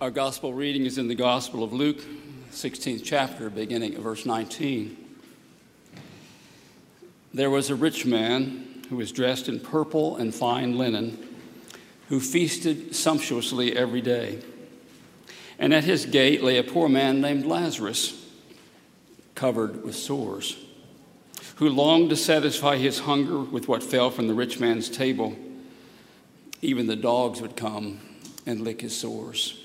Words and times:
Our 0.00 0.12
gospel 0.12 0.54
reading 0.54 0.86
is 0.86 0.96
in 0.96 1.08
the 1.08 1.16
Gospel 1.16 1.64
of 1.64 1.72
Luke, 1.72 1.98
16th 2.52 3.02
chapter, 3.02 3.50
beginning 3.50 3.94
at 3.94 4.00
verse 4.00 4.24
19. 4.24 4.96
There 7.34 7.50
was 7.50 7.68
a 7.68 7.74
rich 7.74 8.06
man 8.06 8.84
who 8.90 8.94
was 8.94 9.10
dressed 9.10 9.48
in 9.48 9.58
purple 9.58 10.16
and 10.16 10.32
fine 10.32 10.78
linen, 10.78 11.18
who 12.10 12.20
feasted 12.20 12.94
sumptuously 12.94 13.76
every 13.76 14.00
day. 14.00 14.38
And 15.58 15.74
at 15.74 15.82
his 15.82 16.06
gate 16.06 16.44
lay 16.44 16.58
a 16.58 16.62
poor 16.62 16.88
man 16.88 17.20
named 17.20 17.44
Lazarus, 17.44 18.24
covered 19.34 19.82
with 19.82 19.96
sores, 19.96 20.64
who 21.56 21.68
longed 21.68 22.10
to 22.10 22.16
satisfy 22.16 22.76
his 22.76 23.00
hunger 23.00 23.40
with 23.40 23.66
what 23.66 23.82
fell 23.82 24.10
from 24.10 24.28
the 24.28 24.34
rich 24.34 24.60
man's 24.60 24.88
table. 24.88 25.34
Even 26.62 26.86
the 26.86 26.94
dogs 26.94 27.42
would 27.42 27.56
come 27.56 27.98
and 28.46 28.60
lick 28.60 28.80
his 28.82 28.96
sores. 28.96 29.64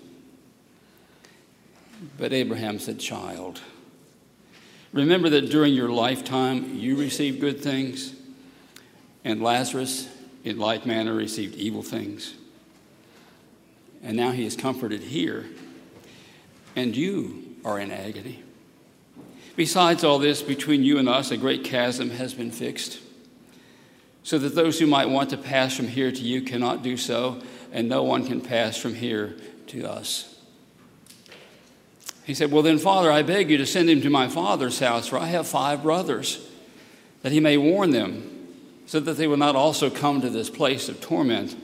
But 2.17 2.33
Abraham 2.33 2.79
said, 2.79 2.99
Child, 2.99 3.61
remember 4.91 5.29
that 5.29 5.49
during 5.49 5.73
your 5.73 5.89
lifetime 5.89 6.75
you 6.75 6.95
received 6.95 7.39
good 7.39 7.61
things, 7.61 8.15
and 9.23 9.41
Lazarus, 9.41 10.09
in 10.43 10.57
like 10.57 10.85
manner, 10.85 11.13
received 11.13 11.55
evil 11.55 11.83
things. 11.83 12.33
And 14.03 14.17
now 14.17 14.31
he 14.31 14.45
is 14.45 14.55
comforted 14.55 15.01
here, 15.01 15.45
and 16.75 16.95
you 16.95 17.55
are 17.63 17.79
in 17.79 17.91
agony. 17.91 18.43
Besides 19.55 20.03
all 20.03 20.17
this, 20.17 20.41
between 20.41 20.83
you 20.83 20.97
and 20.97 21.07
us, 21.07 21.29
a 21.29 21.37
great 21.37 21.63
chasm 21.63 22.09
has 22.11 22.33
been 22.33 22.51
fixed, 22.51 22.99
so 24.23 24.39
that 24.39 24.55
those 24.55 24.79
who 24.79 24.87
might 24.87 25.09
want 25.09 25.29
to 25.31 25.37
pass 25.37 25.75
from 25.75 25.87
here 25.87 26.11
to 26.11 26.21
you 26.21 26.41
cannot 26.41 26.81
do 26.81 26.97
so, 26.97 27.41
and 27.71 27.87
no 27.87 28.01
one 28.01 28.25
can 28.25 28.41
pass 28.41 28.77
from 28.77 28.95
here 28.95 29.35
to 29.67 29.83
us. 29.83 30.30
He 32.25 32.33
said, 32.33 32.51
Well, 32.51 32.61
then, 32.61 32.77
Father, 32.77 33.11
I 33.11 33.23
beg 33.23 33.49
you 33.49 33.57
to 33.57 33.65
send 33.65 33.89
him 33.89 34.01
to 34.01 34.09
my 34.09 34.27
father's 34.27 34.79
house, 34.79 35.07
for 35.07 35.17
I 35.17 35.27
have 35.27 35.47
five 35.47 35.83
brothers, 35.83 36.47
that 37.23 37.31
he 37.31 37.39
may 37.39 37.57
warn 37.57 37.91
them, 37.91 38.47
so 38.85 38.99
that 38.99 39.17
they 39.17 39.27
will 39.27 39.37
not 39.37 39.55
also 39.55 39.89
come 39.89 40.21
to 40.21 40.29
this 40.29 40.49
place 40.49 40.89
of 40.89 41.01
torment. 41.01 41.55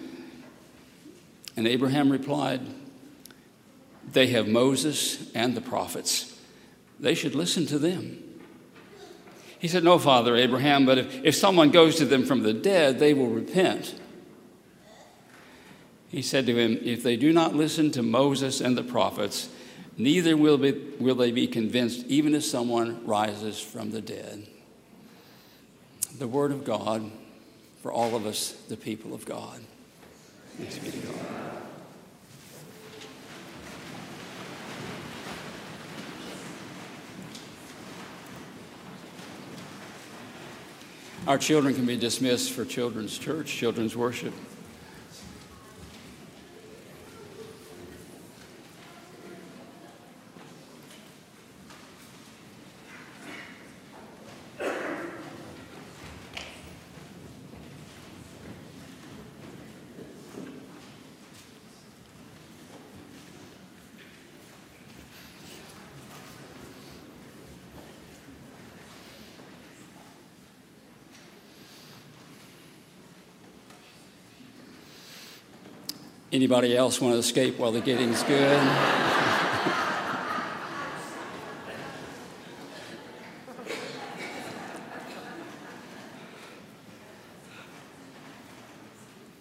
And 1.56 1.68
Abraham 1.68 2.12
replied, 2.12 2.62
They 4.12 4.28
have 4.28 4.48
Moses 4.48 5.32
and 5.34 5.56
the 5.56 5.62
prophets. 5.62 6.40
They 7.00 7.14
should 7.14 7.36
listen 7.36 7.66
to 7.68 7.80
them. 7.80 8.24
He 9.60 9.68
said, 9.68 9.84
No, 9.84 10.00
Father 10.00 10.36
Abraham, 10.36 10.86
but 10.86 10.98
if, 10.98 11.24
if 11.24 11.36
someone 11.36 11.72
goes 11.72 11.96
to 11.98 12.06
them 12.06 12.26
from 12.26 12.44
the 12.44 12.54
dead, 12.54 13.00
they 13.00 13.14
will 13.14 13.30
repent. 13.30 14.00
He 16.10 16.22
said 16.22 16.46
to 16.46 16.58
him, 16.58 16.80
If 16.82 17.04
they 17.04 17.16
do 17.16 17.34
not 17.34 17.56
listen 17.56 17.92
to 17.92 18.04
Moses 18.04 18.62
and 18.62 18.78
the 18.78 18.84
prophets, 18.84 19.50
Neither 19.98 20.38
will, 20.38 20.58
be, 20.58 20.72
will 21.00 21.16
they 21.16 21.32
be 21.32 21.48
convinced, 21.48 22.06
even 22.08 22.36
if 22.36 22.44
someone 22.44 23.06
rises 23.06 23.60
from 23.60 23.92
the 23.92 24.02
dead. 24.02 24.48
The 26.20 26.28
Word 26.28 26.52
of 26.52 26.64
God 26.64 27.12
for 27.82 27.92
all 27.92 28.16
of 28.16 28.26
us, 28.26 28.52
the 28.70 28.78
people 28.78 29.14
of 29.14 29.26
God. 29.26 29.60
Thanks 30.58 30.78
be 30.78 30.92
to 30.92 30.98
God. 30.98 31.16
Our 41.28 41.38
children 41.38 41.76
can 41.76 41.86
be 41.86 41.98
dismissed 41.98 42.54
for 42.54 42.64
children's 42.64 43.18
church, 43.18 43.48
children's 43.48 43.98
worship. 43.98 44.34
Anybody 76.32 76.76
else 76.76 77.00
want 77.00 77.14
to 77.14 77.20
escape 77.20 77.58
while 77.58 77.72
the 77.72 77.80
getting's 77.80 78.22
good? 78.24 78.60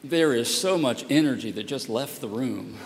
there 0.04 0.32
is 0.32 0.52
so 0.52 0.78
much 0.78 1.04
energy 1.10 1.50
that 1.50 1.64
just 1.64 1.88
left 1.88 2.20
the 2.20 2.28
room. 2.28 2.78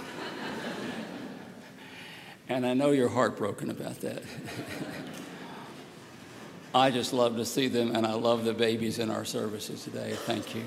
and 2.49 2.65
I 2.65 2.72
know 2.72 2.91
you're 2.93 3.10
heartbroken 3.10 3.71
about 3.71 4.00
that. 4.00 4.22
I 6.75 6.91
just 6.91 7.12
love 7.12 7.37
to 7.37 7.44
see 7.44 7.69
them, 7.69 7.94
and 7.94 8.06
I 8.06 8.15
love 8.15 8.44
the 8.44 8.55
babies 8.55 8.99
in 8.99 9.10
our 9.10 9.27
services 9.27 9.84
today. 9.84 10.15
Thank 10.25 10.55
you. 10.55 10.62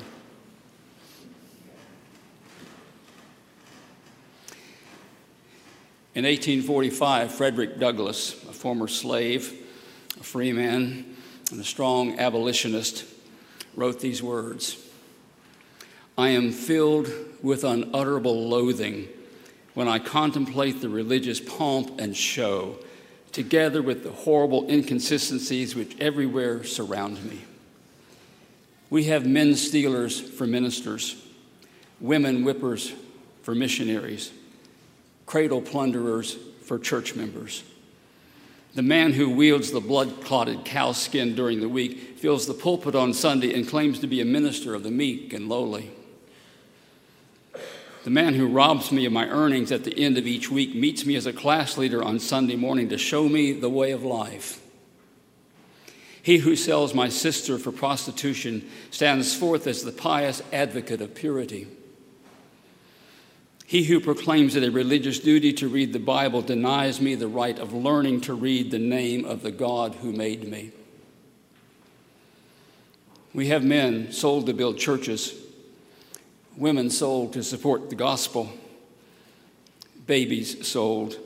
In 6.16 6.26
1845, 6.26 7.32
Frederick 7.32 7.80
Douglass, 7.80 8.34
a 8.44 8.54
former 8.54 8.88
slave, 8.88 9.52
a 10.20 10.24
free 10.24 10.52
man, 10.52 11.16
and 11.50 11.60
a 11.60 11.64
strong 11.64 12.20
abolitionist, 12.20 13.06
wrote 13.76 14.00
these 14.00 14.22
words 14.22 14.78
I 16.16 16.30
am 16.30 16.52
filled 16.52 17.10
with 17.42 17.64
unutterable 17.64 18.48
loathing 18.48 19.08
when 19.74 19.88
I 19.88 19.98
contemplate 19.98 20.82
the 20.82 20.90
religious 20.90 21.40
pomp 21.40 22.00
and 22.00 22.16
show, 22.16 22.78
together 23.32 23.82
with 23.82 24.04
the 24.04 24.12
horrible 24.12 24.70
inconsistencies 24.70 25.76
which 25.76 26.00
everywhere 26.00 26.64
surround 26.64 27.26
me. 27.28 27.42
We 28.92 29.06
have 29.06 29.26
men 29.26 29.56
stealers 29.56 30.22
for 30.22 30.46
ministers, 30.46 31.20
women 32.00 32.44
whippers 32.44 32.94
for 33.42 33.56
missionaries 33.56 34.32
cradle 35.26 35.62
plunderers 35.62 36.38
for 36.64 36.80
church 36.80 37.16
members. 37.16 37.64
The 38.76 38.82
man 38.82 39.14
who 39.14 39.30
wields 39.30 39.72
the 39.72 39.80
blood 39.80 40.22
clotted 40.24 40.66
cow 40.66 40.94
skin 40.94 41.36
during 41.36 41.60
the 41.60 41.70
week 41.70 42.18
fills 42.18 42.48
the 42.48 42.56
pulpit 42.56 42.96
on 42.96 43.14
Sunday 43.14 43.54
and 43.54 43.68
claims 43.68 44.00
to 44.00 44.08
be 44.08 44.20
a 44.20 44.26
minister 44.26 44.74
of 44.74 44.84
the 44.84 44.90
meek 44.90 45.32
and 45.32 45.48
lowly. 45.48 45.92
The 48.04 48.10
man 48.10 48.34
who 48.34 48.48
robs 48.48 48.92
me 48.92 49.06
of 49.06 49.14
my 49.14 49.28
earnings 49.30 49.72
at 49.72 49.84
the 49.84 49.98
end 49.98 50.18
of 50.18 50.28
each 50.28 50.50
week 50.50 50.76
meets 50.76 51.06
me 51.06 51.16
as 51.16 51.26
a 51.26 51.32
class 51.32 51.78
leader 51.78 52.04
on 52.04 52.20
Sunday 52.20 52.56
morning 52.56 52.90
to 52.90 52.98
show 52.98 53.30
me 53.30 53.54
the 53.54 53.70
way 53.70 53.92
of 53.92 54.04
life. 54.04 54.60
He 56.24 56.40
who 56.40 56.56
sells 56.56 56.94
my 56.94 57.10
sister 57.10 57.60
for 57.60 57.72
prostitution 57.72 58.68
stands 58.92 59.36
forth 59.36 59.68
as 59.68 59.84
the 59.84 59.92
pious 59.92 60.42
advocate 60.52 61.02
of 61.02 61.14
purity. 61.14 61.68
He 63.66 63.84
who 63.84 64.00
proclaims 64.00 64.56
it 64.56 64.64
a 64.64 64.72
religious 64.72 65.20
duty 65.20 65.54
to 65.54 65.68
read 65.68 65.94
the 65.94 66.00
Bible 66.00 66.42
denies 66.42 67.00
me 67.00 67.16
the 67.16 67.28
right 67.28 67.58
of 67.58 67.74
learning 67.74 68.22
to 68.22 68.34
read 68.34 68.72
the 68.72 68.80
name 68.80 69.26
of 69.26 69.42
the 69.42 69.52
God 69.52 69.96
who 69.96 70.12
made 70.12 70.48
me. 70.48 70.72
We 73.34 73.48
have 73.48 73.64
men 73.64 74.12
sold 74.12 74.46
to 74.46 74.54
build 74.54 74.78
churches, 74.78 75.34
women 76.56 76.90
sold 76.90 77.34
to 77.34 77.44
support 77.44 77.90
the 77.90 77.96
gospel, 77.96 78.52
babies 80.06 80.68
sold 80.68 81.18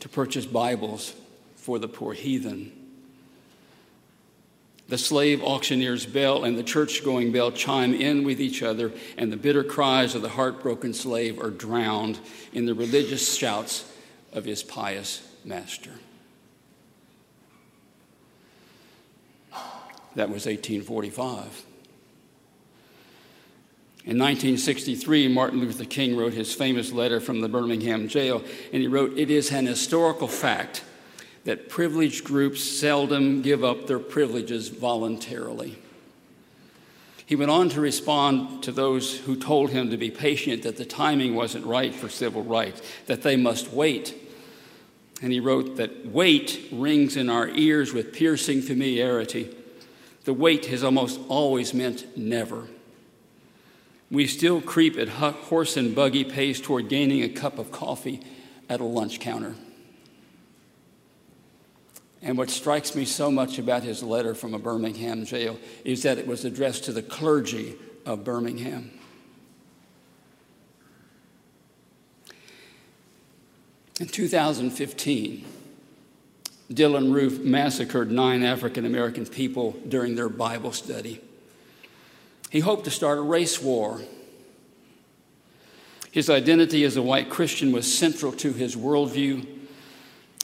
to 0.00 0.08
purchase 0.08 0.46
Bibles 0.46 1.14
for 1.56 1.78
the 1.78 1.88
poor 1.88 2.12
heathen. 2.12 2.75
The 4.88 4.98
slave 4.98 5.42
auctioneer's 5.42 6.06
bell 6.06 6.44
and 6.44 6.56
the 6.56 6.62
church 6.62 7.04
going 7.04 7.32
bell 7.32 7.50
chime 7.50 7.92
in 7.92 8.24
with 8.24 8.40
each 8.40 8.62
other, 8.62 8.92
and 9.16 9.32
the 9.32 9.36
bitter 9.36 9.64
cries 9.64 10.14
of 10.14 10.22
the 10.22 10.28
heartbroken 10.28 10.94
slave 10.94 11.40
are 11.40 11.50
drowned 11.50 12.20
in 12.52 12.66
the 12.66 12.74
religious 12.74 13.36
shouts 13.36 13.92
of 14.32 14.44
his 14.44 14.62
pious 14.62 15.26
master. 15.44 15.90
That 20.14 20.30
was 20.30 20.46
1845. 20.46 21.64
In 24.04 24.18
1963, 24.18 25.26
Martin 25.26 25.58
Luther 25.58 25.84
King 25.84 26.16
wrote 26.16 26.32
his 26.32 26.54
famous 26.54 26.92
letter 26.92 27.18
from 27.18 27.40
the 27.40 27.48
Birmingham 27.48 28.06
jail, 28.06 28.42
and 28.72 28.80
he 28.80 28.86
wrote, 28.86 29.18
It 29.18 29.32
is 29.32 29.50
an 29.50 29.66
historical 29.66 30.28
fact 30.28 30.84
that 31.46 31.68
privileged 31.68 32.24
groups 32.24 32.62
seldom 32.62 33.40
give 33.40 33.62
up 33.62 33.86
their 33.86 34.00
privileges 34.00 34.68
voluntarily. 34.68 35.78
He 37.24 37.36
went 37.36 37.52
on 37.52 37.68
to 37.70 37.80
respond 37.80 38.64
to 38.64 38.72
those 38.72 39.16
who 39.18 39.36
told 39.36 39.70
him 39.70 39.90
to 39.90 39.96
be 39.96 40.10
patient, 40.10 40.64
that 40.64 40.76
the 40.76 40.84
timing 40.84 41.36
wasn't 41.36 41.64
right 41.64 41.94
for 41.94 42.08
civil 42.08 42.42
rights, 42.42 42.82
that 43.06 43.22
they 43.22 43.36
must 43.36 43.72
wait. 43.72 44.14
And 45.22 45.32
he 45.32 45.38
wrote 45.38 45.76
that 45.76 46.06
wait 46.06 46.68
rings 46.72 47.16
in 47.16 47.30
our 47.30 47.48
ears 47.48 47.92
with 47.92 48.12
piercing 48.12 48.60
familiarity. 48.60 49.56
The 50.24 50.34
wait 50.34 50.66
has 50.66 50.82
almost 50.82 51.20
always 51.28 51.72
meant 51.72 52.16
never. 52.18 52.66
We 54.10 54.26
still 54.26 54.60
creep 54.60 54.98
at 54.98 55.08
horse 55.08 55.76
and 55.76 55.94
buggy 55.94 56.24
pace 56.24 56.60
toward 56.60 56.88
gaining 56.88 57.22
a 57.22 57.28
cup 57.28 57.60
of 57.60 57.70
coffee 57.70 58.20
at 58.68 58.80
a 58.80 58.84
lunch 58.84 59.20
counter. 59.20 59.54
And 62.22 62.38
what 62.38 62.50
strikes 62.50 62.94
me 62.94 63.04
so 63.04 63.30
much 63.30 63.58
about 63.58 63.82
his 63.82 64.02
letter 64.02 64.34
from 64.34 64.54
a 64.54 64.58
Birmingham 64.58 65.24
jail 65.24 65.58
is 65.84 66.02
that 66.02 66.18
it 66.18 66.26
was 66.26 66.44
addressed 66.44 66.84
to 66.84 66.92
the 66.92 67.02
clergy 67.02 67.76
of 68.04 68.24
Birmingham. 68.24 68.90
In 74.00 74.08
2015, 74.08 75.44
Dylann 76.70 77.14
Roof 77.14 77.38
massacred 77.38 78.10
nine 78.10 78.42
African 78.42 78.84
American 78.84 79.24
people 79.24 79.76
during 79.88 80.16
their 80.16 80.28
Bible 80.28 80.72
study. 80.72 81.20
He 82.50 82.60
hoped 82.60 82.84
to 82.84 82.90
start 82.90 83.18
a 83.18 83.22
race 83.22 83.62
war. 83.62 84.00
His 86.10 86.28
identity 86.28 86.84
as 86.84 86.96
a 86.96 87.02
white 87.02 87.30
Christian 87.30 87.72
was 87.72 87.92
central 87.92 88.32
to 88.32 88.52
his 88.52 88.74
worldview, 88.74 89.46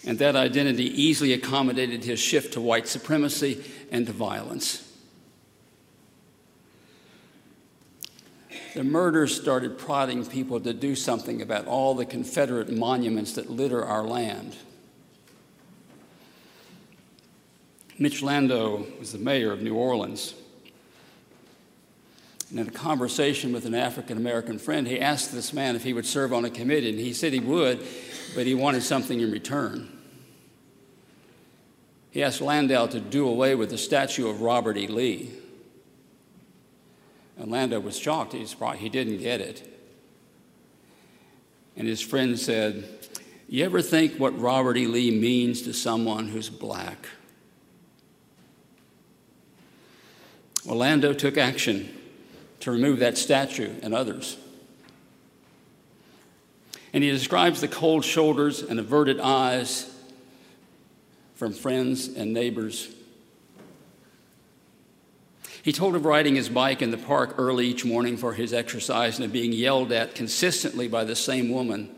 and 0.04 0.18
that 0.18 0.34
identity 0.34 0.84
easily 1.00 1.32
accommodated 1.32 2.04
his 2.04 2.18
shift 2.18 2.54
to 2.54 2.60
white 2.60 2.88
supremacy 2.88 3.64
and 3.90 4.06
to 4.06 4.12
violence. 4.12 4.88
The 8.74 8.82
murders 8.82 9.38
started 9.38 9.78
prodding 9.78 10.24
people 10.24 10.58
to 10.60 10.72
do 10.72 10.96
something 10.96 11.42
about 11.42 11.66
all 11.66 11.94
the 11.94 12.06
Confederate 12.06 12.72
monuments 12.72 13.34
that 13.34 13.50
litter 13.50 13.84
our 13.84 14.02
land. 14.02 14.56
Mitch 17.98 18.22
Landrieu 18.22 18.98
was 18.98 19.12
the 19.12 19.18
mayor 19.18 19.52
of 19.52 19.60
New 19.60 19.74
Orleans. 19.74 20.34
And 22.52 22.60
in 22.60 22.68
a 22.68 22.70
conversation 22.70 23.50
with 23.50 23.64
an 23.64 23.74
African 23.74 24.18
American 24.18 24.58
friend, 24.58 24.86
he 24.86 25.00
asked 25.00 25.32
this 25.32 25.54
man 25.54 25.74
if 25.74 25.84
he 25.84 25.94
would 25.94 26.04
serve 26.04 26.34
on 26.34 26.44
a 26.44 26.50
committee, 26.50 26.90
and 26.90 26.98
he 26.98 27.14
said 27.14 27.32
he 27.32 27.40
would, 27.40 27.80
but 28.34 28.44
he 28.44 28.54
wanted 28.54 28.82
something 28.82 29.18
in 29.18 29.32
return. 29.32 29.88
He 32.10 32.22
asked 32.22 32.42
Landrieu 32.42 32.90
to 32.90 33.00
do 33.00 33.26
away 33.26 33.54
with 33.54 33.70
the 33.70 33.78
statue 33.78 34.28
of 34.28 34.42
Robert 34.42 34.76
E. 34.76 34.86
Lee. 34.86 35.30
And 37.38 37.50
Landrieu 37.50 37.82
was 37.82 37.98
shocked. 37.98 38.34
He, 38.34 38.44
he 38.76 38.88
didn't 38.90 39.16
get 39.16 39.40
it. 39.40 39.66
And 41.74 41.88
his 41.88 42.02
friend 42.02 42.38
said, 42.38 42.86
You 43.48 43.64
ever 43.64 43.80
think 43.80 44.20
what 44.20 44.38
Robert 44.38 44.76
E. 44.76 44.86
Lee 44.86 45.10
means 45.10 45.62
to 45.62 45.72
someone 45.72 46.28
who's 46.28 46.50
black? 46.50 47.08
Landrieu 50.66 51.16
took 51.16 51.38
action 51.38 51.98
to 52.62 52.70
remove 52.70 53.00
that 53.00 53.18
statue 53.18 53.74
and 53.82 53.92
others. 53.92 54.36
And 56.92 57.02
he 57.02 57.10
describes 57.10 57.60
the 57.60 57.66
cold 57.66 58.04
shoulders 58.04 58.62
and 58.62 58.78
averted 58.78 59.18
eyes 59.18 59.92
from 61.34 61.54
friends 61.54 62.06
and 62.06 62.32
neighbors. 62.32 62.88
He 65.64 65.72
told 65.72 65.96
of 65.96 66.04
riding 66.04 66.36
his 66.36 66.48
bike 66.48 66.82
in 66.82 66.92
the 66.92 66.98
park 66.98 67.34
early 67.36 67.66
each 67.66 67.84
morning 67.84 68.16
for 68.16 68.32
his 68.32 68.52
exercise 68.52 69.16
and 69.16 69.24
of 69.24 69.32
being 69.32 69.52
yelled 69.52 69.90
at 69.90 70.14
consistently 70.14 70.86
by 70.86 71.02
the 71.02 71.16
same 71.16 71.50
woman. 71.50 71.92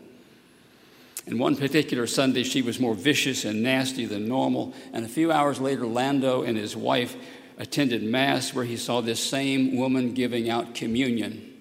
And 1.26 1.38
one 1.38 1.56
particular 1.56 2.06
Sunday, 2.06 2.42
she 2.42 2.62
was 2.62 2.80
more 2.80 2.94
vicious 2.94 3.44
and 3.44 3.62
nasty 3.62 4.06
than 4.06 4.26
normal. 4.28 4.72
And 4.94 5.04
a 5.04 5.08
few 5.08 5.30
hours 5.30 5.60
later, 5.60 5.82
Landrieu 5.82 6.48
and 6.48 6.56
his 6.56 6.74
wife 6.74 7.16
attended 7.58 8.02
Mass 8.02 8.52
where 8.52 8.64
he 8.64 8.76
saw 8.76 9.00
this 9.00 9.22
same 9.22 9.76
woman 9.76 10.14
giving 10.14 10.50
out 10.50 10.74
communion. 10.74 11.54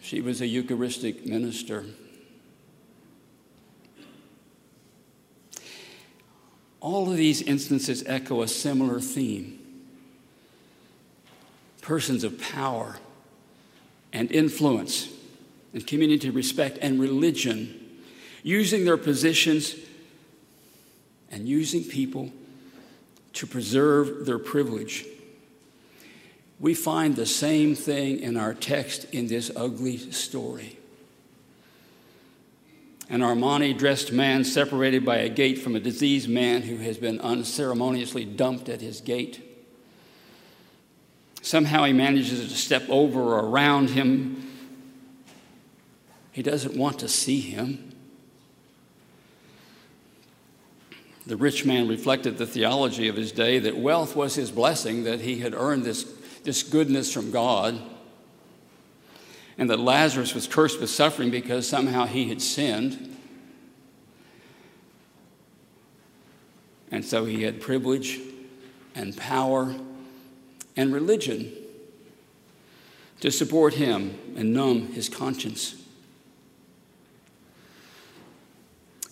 She 0.00 0.20
was 0.20 0.40
a 0.40 0.46
Eucharistic 0.46 1.26
minister. 1.26 1.84
All 6.80 7.10
of 7.10 7.16
these 7.16 7.42
instances 7.42 8.04
echo 8.06 8.42
a 8.42 8.48
similar 8.48 9.00
theme 9.00 9.58
persons 11.82 12.22
of 12.22 12.38
power 12.38 12.96
and 14.12 14.30
influence 14.30 15.08
and 15.72 15.86
community 15.86 16.28
respect 16.28 16.76
and 16.82 17.00
religion 17.00 18.02
using 18.42 18.84
their 18.84 18.98
positions 18.98 19.74
and 21.30 21.48
using 21.48 21.82
people 21.82 22.30
to 23.38 23.46
preserve 23.46 24.26
their 24.26 24.38
privilege. 24.38 25.06
We 26.58 26.74
find 26.74 27.14
the 27.14 27.24
same 27.24 27.76
thing 27.76 28.18
in 28.18 28.36
our 28.36 28.52
text 28.52 29.06
in 29.12 29.28
this 29.28 29.48
ugly 29.54 29.96
story. 30.10 30.76
An 33.08 33.20
Armani 33.20 33.78
dressed 33.78 34.10
man 34.10 34.42
separated 34.42 35.04
by 35.04 35.18
a 35.18 35.28
gate 35.28 35.58
from 35.58 35.76
a 35.76 35.80
diseased 35.80 36.28
man 36.28 36.62
who 36.62 36.78
has 36.78 36.98
been 36.98 37.20
unceremoniously 37.20 38.24
dumped 38.24 38.68
at 38.68 38.80
his 38.80 39.00
gate. 39.00 39.40
Somehow 41.40 41.84
he 41.84 41.92
manages 41.92 42.40
to 42.40 42.56
step 42.56 42.82
over 42.88 43.20
or 43.20 43.48
around 43.48 43.90
him. 43.90 44.50
He 46.32 46.42
doesn't 46.42 46.76
want 46.76 46.98
to 46.98 47.08
see 47.08 47.40
him. 47.40 47.87
The 51.28 51.36
rich 51.36 51.66
man 51.66 51.88
reflected 51.88 52.38
the 52.38 52.46
theology 52.46 53.06
of 53.06 53.16
his 53.16 53.32
day 53.32 53.58
that 53.58 53.76
wealth 53.76 54.16
was 54.16 54.34
his 54.34 54.50
blessing, 54.50 55.04
that 55.04 55.20
he 55.20 55.40
had 55.40 55.52
earned 55.54 55.84
this, 55.84 56.04
this 56.42 56.62
goodness 56.62 57.12
from 57.12 57.30
God, 57.30 57.78
and 59.58 59.68
that 59.68 59.78
Lazarus 59.78 60.34
was 60.34 60.46
cursed 60.46 60.80
with 60.80 60.88
suffering 60.88 61.30
because 61.30 61.68
somehow 61.68 62.06
he 62.06 62.30
had 62.30 62.40
sinned. 62.40 63.14
And 66.90 67.04
so 67.04 67.26
he 67.26 67.42
had 67.42 67.60
privilege 67.60 68.20
and 68.94 69.14
power 69.14 69.76
and 70.78 70.94
religion 70.94 71.52
to 73.20 73.30
support 73.30 73.74
him 73.74 74.18
and 74.34 74.54
numb 74.54 74.94
his 74.94 75.10
conscience. 75.10 75.77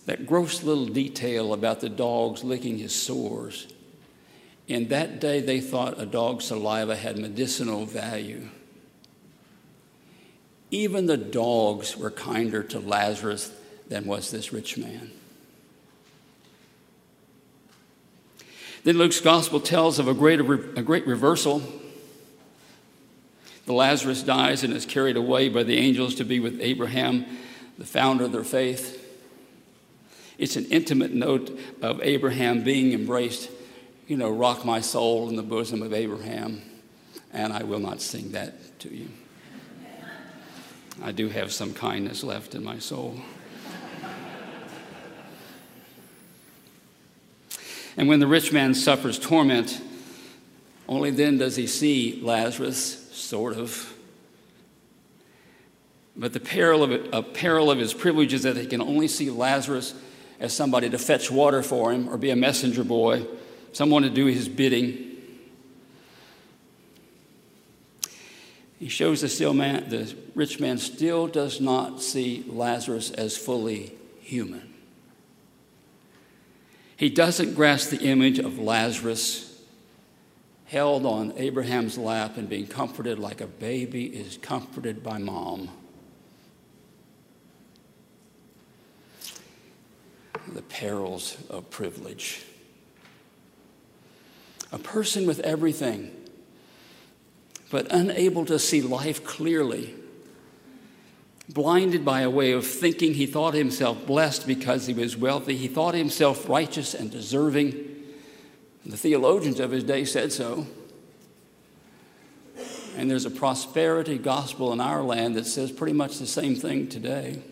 That 0.07 0.25
gross 0.25 0.63
little 0.63 0.85
detail 0.85 1.53
about 1.53 1.81
the 1.81 1.89
dogs 1.89 2.43
licking 2.43 2.77
his 2.77 2.95
sores. 2.95 3.67
In 4.65 4.87
that 4.87 5.19
day, 5.19 5.41
they 5.41 5.59
thought 5.59 6.01
a 6.01 6.05
dog's 6.05 6.45
saliva 6.45 6.95
had 6.95 7.17
medicinal 7.17 7.85
value. 7.85 8.47
Even 10.71 11.05
the 11.05 11.17
dogs 11.17 11.97
were 11.97 12.09
kinder 12.09 12.63
to 12.63 12.79
Lazarus 12.79 13.51
than 13.89 14.05
was 14.05 14.31
this 14.31 14.53
rich 14.53 14.77
man. 14.77 15.11
Then 18.85 18.97
Luke's 18.97 19.19
gospel 19.19 19.59
tells 19.59 19.99
of 19.99 20.07
a 20.07 20.13
great, 20.13 20.39
a 20.39 20.83
great 20.83 21.05
reversal. 21.05 21.61
The 23.65 23.73
Lazarus 23.73 24.23
dies 24.23 24.63
and 24.63 24.73
is 24.73 24.85
carried 24.85 25.17
away 25.17 25.49
by 25.49 25.63
the 25.63 25.77
angels 25.77 26.15
to 26.15 26.23
be 26.23 26.39
with 26.39 26.61
Abraham, 26.61 27.25
the 27.77 27.85
founder 27.85 28.23
of 28.23 28.31
their 28.31 28.45
faith. 28.45 29.03
It's 30.37 30.55
an 30.55 30.65
intimate 30.65 31.13
note 31.13 31.57
of 31.81 32.01
Abraham 32.01 32.63
being 32.63 32.93
embraced. 32.93 33.49
You 34.07 34.17
know, 34.17 34.29
rock 34.29 34.63
my 34.65 34.81
soul 34.81 35.29
in 35.29 35.35
the 35.35 35.43
bosom 35.43 35.81
of 35.81 35.93
Abraham. 35.93 36.61
And 37.33 37.51
I 37.51 37.63
will 37.63 37.79
not 37.79 38.01
sing 38.01 38.31
that 38.31 38.79
to 38.79 38.93
you. 38.93 39.09
I 41.01 41.11
do 41.11 41.29
have 41.29 41.51
some 41.51 41.73
kindness 41.73 42.23
left 42.23 42.55
in 42.55 42.63
my 42.63 42.79
soul. 42.79 43.19
And 47.97 48.07
when 48.07 48.19
the 48.19 48.27
rich 48.27 48.53
man 48.53 48.75
suffers 48.75 49.17
torment, 49.17 49.81
only 50.87 51.09
then 51.09 51.39
does 51.39 51.55
he 51.55 51.65
see 51.65 52.19
Lazarus, 52.23 53.11
sort 53.11 53.57
of. 53.57 53.93
But 56.15 56.33
the 56.33 56.39
peril 56.39 56.83
of, 56.83 56.91
it, 56.91 57.09
a 57.11 57.23
peril 57.23 57.71
of 57.71 57.79
his 57.79 57.93
privilege 57.93 58.33
is 58.33 58.43
that 58.43 58.55
he 58.55 58.67
can 58.67 58.81
only 58.81 59.07
see 59.07 59.31
Lazarus 59.31 59.95
as 60.39 60.53
somebody 60.53 60.89
to 60.89 60.97
fetch 60.97 61.31
water 61.31 61.63
for 61.63 61.91
him 61.91 62.09
or 62.09 62.17
be 62.17 62.29
a 62.29 62.35
messenger 62.35 62.83
boy, 62.83 63.25
someone 63.73 64.03
to 64.03 64.09
do 64.09 64.25
his 64.25 64.47
bidding. 64.47 65.15
He 68.79 68.89
shows 68.89 69.21
the, 69.21 69.53
man, 69.53 69.89
the 69.89 70.13
rich 70.35 70.59
man 70.59 70.77
still 70.77 71.27
does 71.27 71.59
not 71.59 72.01
see 72.01 72.45
Lazarus 72.47 73.09
as 73.11 73.35
fully 73.35 73.93
human. 74.21 74.73
He 76.95 77.09
doesn't 77.09 77.55
grasp 77.55 77.89
the 77.89 78.01
image 78.01 78.39
of 78.39 78.59
Lazarus 78.59 79.47
held 80.65 81.05
on 81.05 81.33
Abraham's 81.37 81.97
lap 81.97 82.37
and 82.37 82.49
being 82.49 82.67
comforted 82.67 83.17
like 83.17 83.39
a 83.39 83.47
baby 83.47 84.05
is 84.05 84.37
comforted 84.37 85.01
by 85.01 85.17
mom. 85.17 85.69
The 90.57 90.63
perils 90.63 91.37
of 91.51 91.69
privilege. 91.69 92.43
A 94.71 94.79
person 94.79 95.27
with 95.27 95.39
everything 95.41 96.11
but 97.69 97.85
unable 97.91 98.43
to 98.45 98.57
see 98.57 98.81
life 98.81 99.23
clearly. 99.23 99.93
Blinded 101.47 102.03
by 102.03 102.21
a 102.21 102.29
way 102.31 102.53
of 102.53 102.65
thinking, 102.65 103.13
he 103.13 103.27
thought 103.27 103.53
himself 103.53 104.07
blessed 104.07 104.47
because 104.47 104.87
he 104.87 104.95
was 104.95 105.15
wealthy. 105.15 105.55
He 105.55 105.67
thought 105.67 105.93
himself 105.93 106.49
righteous 106.49 106.95
and 106.95 107.11
deserving. 107.11 107.75
The 108.83 108.97
theologians 108.97 109.59
of 109.59 109.69
his 109.69 109.83
day 109.83 110.05
said 110.05 110.33
so. 110.33 110.65
And 112.95 113.11
there's 113.11 113.25
a 113.25 113.29
prosperity 113.29 114.17
gospel 114.17 114.73
in 114.73 114.81
our 114.81 115.03
land 115.03 115.35
that 115.35 115.45
says 115.45 115.71
pretty 115.71 115.93
much 115.93 116.17
the 116.17 116.25
same 116.25 116.55
thing 116.55 116.87
today. 116.87 117.43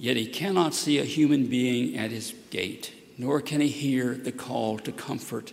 Yet 0.00 0.16
he 0.16 0.26
cannot 0.26 0.74
see 0.74 0.98
a 0.98 1.04
human 1.04 1.46
being 1.46 1.96
at 1.96 2.10
his 2.10 2.34
gate, 2.50 2.92
nor 3.16 3.40
can 3.40 3.60
he 3.60 3.68
hear 3.68 4.14
the 4.14 4.32
call 4.32 4.80
to 4.80 4.90
comfort 4.90 5.52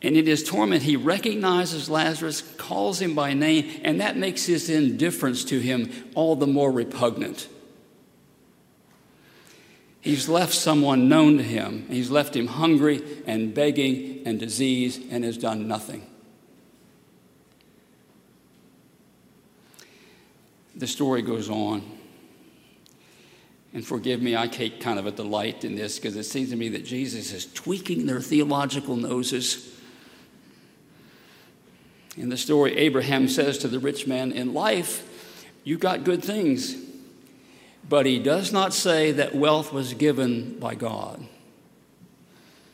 and 0.00 0.16
in 0.16 0.26
his 0.26 0.44
torment, 0.44 0.82
he 0.82 0.96
recognizes 0.96 1.90
Lazarus, 1.90 2.42
calls 2.56 3.00
him 3.00 3.14
by 3.14 3.34
name, 3.34 3.80
and 3.82 4.00
that 4.00 4.16
makes 4.16 4.44
his 4.44 4.70
indifference 4.70 5.44
to 5.46 5.58
him 5.58 5.90
all 6.14 6.36
the 6.36 6.46
more 6.46 6.70
repugnant. 6.70 7.48
He's 10.00 10.28
left 10.28 10.54
someone 10.54 11.08
known 11.08 11.38
to 11.38 11.42
him. 11.42 11.86
He's 11.88 12.10
left 12.10 12.36
him 12.36 12.46
hungry 12.46 13.02
and 13.26 13.52
begging 13.52 14.22
and 14.24 14.38
disease 14.38 15.00
and 15.10 15.24
has 15.24 15.36
done 15.36 15.66
nothing. 15.66 16.06
The 20.76 20.86
story 20.86 21.22
goes 21.22 21.50
on. 21.50 21.97
And 23.78 23.86
forgive 23.86 24.20
me, 24.20 24.36
I 24.36 24.48
take 24.48 24.80
kind 24.80 24.98
of 24.98 25.06
a 25.06 25.12
delight 25.12 25.62
in 25.62 25.76
this 25.76 26.00
because 26.00 26.16
it 26.16 26.24
seems 26.24 26.50
to 26.50 26.56
me 26.56 26.68
that 26.70 26.84
Jesus 26.84 27.32
is 27.32 27.46
tweaking 27.46 28.06
their 28.06 28.20
theological 28.20 28.96
noses 28.96 29.72
in 32.16 32.28
the 32.28 32.36
story, 32.36 32.76
Abraham 32.76 33.28
says 33.28 33.58
to 33.58 33.68
the 33.68 33.78
rich 33.78 34.08
man, 34.08 34.32
In 34.32 34.52
life, 34.52 35.52
you 35.62 35.78
got 35.78 36.02
good 36.02 36.24
things. 36.24 36.74
But 37.88 38.04
he 38.04 38.18
does 38.18 38.52
not 38.52 38.74
say 38.74 39.12
that 39.12 39.36
wealth 39.36 39.72
was 39.72 39.94
given 39.94 40.58
by 40.58 40.74
God. 40.74 41.20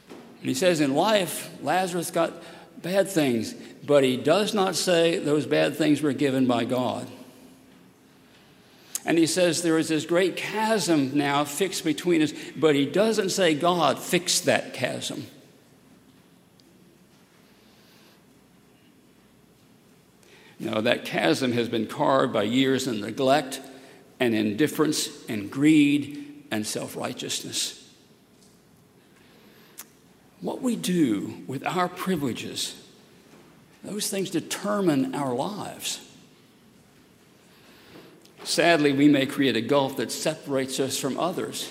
And 0.09 0.49
he 0.49 0.55
says, 0.55 0.81
In 0.81 0.95
life, 0.95 1.51
Lazarus 1.63 2.11
got 2.11 2.33
bad 2.81 3.11
things, 3.11 3.53
but 3.85 4.05
he 4.05 4.17
does 4.17 4.55
not 4.55 4.75
say 4.75 5.19
those 5.19 5.45
bad 5.45 5.77
things 5.77 6.01
were 6.01 6.15
given 6.15 6.47
by 6.47 6.65
God. 6.65 7.07
And 9.05 9.19
he 9.19 9.27
says 9.27 9.63
there 9.63 9.79
is 9.79 9.89
this 9.89 10.07
great 10.07 10.37
chasm 10.37 11.17
now 11.17 11.45
fixed 11.45 11.85
between 11.85 12.23
us, 12.23 12.33
but 12.57 12.75
he 12.75 12.87
doesn't 12.87 13.31
say 13.31 13.55
God 13.55 13.99
fixed 13.99 14.47
that 14.47 14.73
chasm. 14.73 15.27
Know, 20.65 20.81
that 20.81 21.05
chasm 21.05 21.53
has 21.53 21.69
been 21.69 21.87
carved 21.87 22.33
by 22.33 22.45
years 22.45 22.87
of 22.87 22.97
neglect 22.97 23.61
and 24.19 24.35
indifference 24.35 25.11
and 25.29 25.51
greed 25.51 26.45
and 26.51 26.67
self 26.67 26.97
righteousness. 26.97 27.87
What 30.41 30.63
we 30.63 30.75
do 30.75 31.43
with 31.47 31.67
our 31.67 31.89
privileges, 31.89 32.83
those 33.83 34.09
things 34.09 34.31
determine 34.31 35.15
our 35.15 35.35
lives. 35.35 36.01
Sadly, 38.45 38.93
we 38.93 39.09
may 39.09 39.25
create 39.25 39.57
a 39.57 39.63
gulf 39.63 39.97
that 39.97 40.13
separates 40.13 40.79
us 40.79 40.99
from 40.99 41.19
others. 41.19 41.69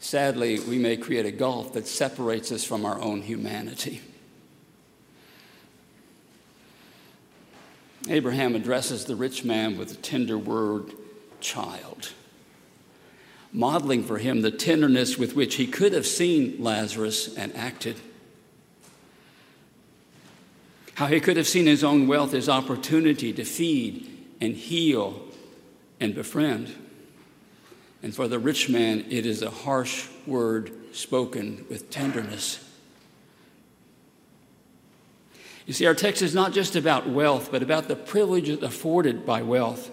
Sadly, 0.00 0.58
we 0.58 0.76
may 0.76 0.96
create 0.96 1.24
a 1.24 1.30
gulf 1.30 1.72
that 1.74 1.86
separates 1.86 2.50
us 2.50 2.64
from 2.64 2.84
our 2.84 3.00
own 3.00 3.22
humanity. 3.22 4.00
Abraham 8.08 8.56
addresses 8.56 9.04
the 9.04 9.14
rich 9.14 9.44
man 9.44 9.78
with 9.78 9.90
the 9.90 9.94
tender 9.94 10.36
word, 10.36 10.92
child, 11.40 12.12
modeling 13.52 14.02
for 14.02 14.18
him 14.18 14.42
the 14.42 14.50
tenderness 14.50 15.16
with 15.16 15.36
which 15.36 15.54
he 15.54 15.68
could 15.68 15.92
have 15.92 16.06
seen 16.06 16.56
Lazarus 16.58 17.32
and 17.36 17.54
acted. 17.54 18.00
How 20.94 21.06
he 21.06 21.20
could 21.20 21.36
have 21.36 21.46
seen 21.46 21.66
his 21.66 21.84
own 21.84 22.08
wealth 22.08 22.34
as 22.34 22.48
opportunity 22.48 23.32
to 23.32 23.44
feed 23.44 24.11
and 24.42 24.56
heal 24.56 25.22
and 26.00 26.16
befriend. 26.16 26.74
And 28.02 28.12
for 28.12 28.26
the 28.26 28.40
rich 28.40 28.68
man, 28.68 29.06
it 29.08 29.24
is 29.24 29.40
a 29.40 29.50
harsh 29.50 30.08
word 30.26 30.72
spoken 30.92 31.64
with 31.70 31.90
tenderness. 31.90 32.58
You 35.64 35.72
see, 35.72 35.86
our 35.86 35.94
text 35.94 36.22
is 36.22 36.34
not 36.34 36.52
just 36.52 36.74
about 36.74 37.08
wealth, 37.08 37.50
but 37.52 37.62
about 37.62 37.86
the 37.86 37.94
privileges 37.94 38.64
afforded 38.64 39.24
by 39.24 39.42
wealth. 39.42 39.92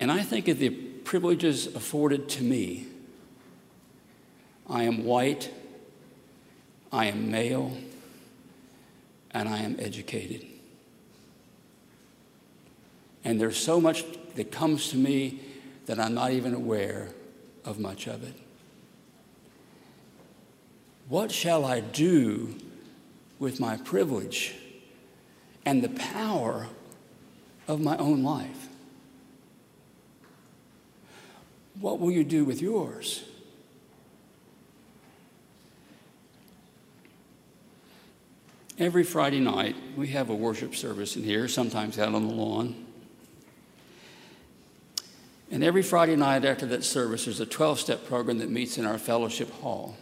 And 0.00 0.10
I 0.10 0.22
think 0.22 0.48
of 0.48 0.58
the 0.58 0.70
privileges 0.70 1.68
afforded 1.68 2.28
to 2.30 2.42
me. 2.42 2.88
I 4.68 4.82
am 4.82 5.04
white, 5.04 5.52
I 6.90 7.04
am 7.06 7.30
male, 7.30 7.76
and 9.30 9.48
I 9.48 9.58
am 9.58 9.76
educated. 9.78 10.46
And 13.24 13.40
there's 13.40 13.56
so 13.56 13.80
much 13.80 14.04
that 14.34 14.52
comes 14.52 14.90
to 14.90 14.96
me 14.96 15.40
that 15.86 15.98
I'm 15.98 16.14
not 16.14 16.32
even 16.32 16.54
aware 16.54 17.08
of 17.64 17.78
much 17.78 18.06
of 18.06 18.22
it. 18.22 18.34
What 21.08 21.32
shall 21.32 21.64
I 21.64 21.80
do 21.80 22.54
with 23.38 23.60
my 23.60 23.76
privilege 23.76 24.54
and 25.64 25.82
the 25.82 25.88
power 25.88 26.68
of 27.66 27.80
my 27.80 27.96
own 27.96 28.22
life? 28.22 28.68
What 31.80 31.98
will 31.98 32.10
you 32.10 32.24
do 32.24 32.44
with 32.44 32.62
yours? 32.62 33.24
Every 38.78 39.04
Friday 39.04 39.40
night, 39.40 39.76
we 39.96 40.08
have 40.08 40.30
a 40.30 40.34
worship 40.34 40.74
service 40.74 41.16
in 41.16 41.22
here, 41.22 41.46
sometimes 41.46 41.98
out 41.98 42.14
on 42.14 42.26
the 42.26 42.34
lawn. 42.34 42.86
And 45.54 45.62
every 45.62 45.82
Friday 45.82 46.16
night 46.16 46.44
after 46.44 46.66
that 46.66 46.82
service, 46.82 47.26
there's 47.26 47.38
a 47.38 47.46
12 47.46 47.78
step 47.78 48.06
program 48.06 48.38
that 48.38 48.50
meets 48.50 48.76
in 48.76 48.84
our 48.84 48.98
fellowship 48.98 49.48
hall. 49.60 49.96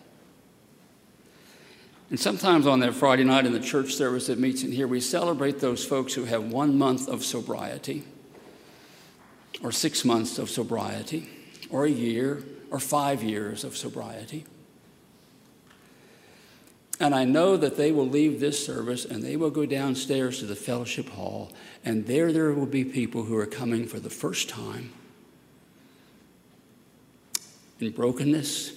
And 2.09 2.19
sometimes 2.19 2.67
on 2.67 2.81
that 2.81 2.95
Friday 2.95 3.25
night 3.25 3.45
in 3.45 3.53
the 3.53 3.61
church 3.61 3.93
service 3.93 4.29
that 4.29 4.39
meets 4.39 4.63
in 4.63 4.73
here, 4.73 4.89
we 4.89 4.99
celebrate 4.99 5.61
those 5.61 5.85
folks 5.85 6.15
who 6.15 6.25
have 6.25 6.45
one 6.45 6.79
month 6.79 7.07
of 7.07 7.23
sobriety, 7.23 8.03
or 9.63 9.73
six 9.73 10.07
months 10.07 10.39
of 10.39 10.49
sobriety, 10.49 11.29
or 11.69 11.85
a 11.85 11.91
year, 11.91 12.43
or 12.71 12.81
five 12.81 13.23
years 13.23 13.63
of 13.63 13.77
sobriety. 13.77 14.47
And 16.99 17.15
I 17.15 17.27
know 17.27 17.59
that 17.59 17.77
they 17.77 17.93
will 17.93 18.09
leave 18.09 18.41
this 18.41 18.65
service 18.65 19.05
and 19.05 19.23
they 19.23 19.37
will 19.37 19.51
go 19.51 19.67
downstairs 19.67 20.39
to 20.39 20.47
the 20.47 20.57
fellowship 20.57 21.11
hall, 21.11 21.53
and 21.85 22.07
there 22.07 22.33
there 22.33 22.55
will 22.55 22.65
be 22.65 22.87
people 22.87 23.25
who 23.25 23.37
are 23.37 23.45
coming 23.45 23.87
for 23.87 24.01
the 24.01 24.09
first 24.09 24.49
time 24.49 24.95
in 27.81 27.91
brokenness, 27.91 28.73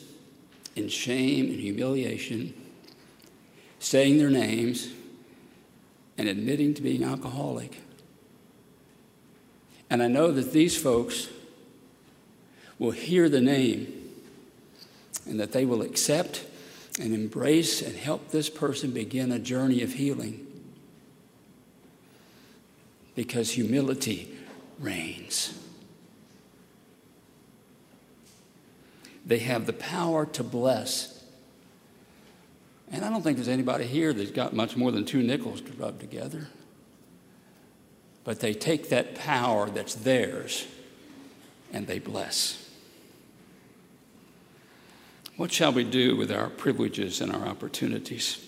in 0.76 0.88
shame, 0.90 1.46
in 1.48 1.60
humiliation 1.60 2.54
saying 3.80 4.18
their 4.18 4.32
names, 4.32 4.90
and 6.18 6.28
admitting 6.28 6.74
to 6.74 6.82
being 6.82 7.04
alcoholic. 7.04 7.78
And 9.92 10.02
I 10.02 10.08
know 10.08 10.32
that 10.32 10.52
these 10.54 10.76
folks 10.76 11.30
will 12.80 12.92
hear 12.92 13.30
the 13.30 13.42
name 13.42 14.12
and 15.28 15.40
that 15.40 15.52
they 15.52 15.66
will 15.66 15.84
accept 15.84 16.46
and 17.00 17.14
embrace 17.14 17.82
and 17.82 17.96
help 17.96 18.32
this 18.32 18.50
person 18.50 18.90
begin 18.90 19.32
a 19.32 19.40
journey 19.40 19.84
of 19.84 19.94
healing. 19.94 20.42
because 23.16 23.52
humility 23.52 24.30
reigns. 24.78 25.58
They 29.26 29.40
have 29.40 29.66
the 29.66 29.74
power 29.74 30.26
to 30.28 30.44
bless. 30.44 31.24
And 32.92 33.04
I 33.04 33.10
don't 33.10 33.24
think 33.24 33.38
there's 33.38 33.48
anybody 33.48 33.86
here 33.86 34.14
that's 34.14 34.32
got 34.32 34.54
much 34.54 34.78
more 34.78 34.92
than 34.92 35.06
two 35.06 35.24
nickels 35.24 35.62
to 35.62 35.72
rub 35.74 36.00
together. 36.00 36.48
But 38.24 38.40
they 38.40 38.54
take 38.54 38.90
that 38.90 39.16
power 39.16 39.70
that's 39.70 39.96
theirs 39.96 40.68
and 41.74 41.88
they 41.88 42.00
bless. 42.00 42.62
What 45.38 45.52
shall 45.52 45.74
we 45.74 45.84
do 45.84 46.16
with 46.16 46.32
our 46.32 46.50
privileges 46.50 47.20
and 47.20 47.32
our 47.32 47.46
opportunities? 47.46 48.42